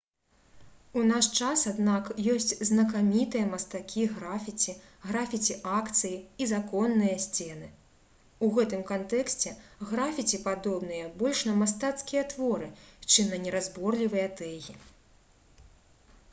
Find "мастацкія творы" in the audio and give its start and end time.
11.63-12.73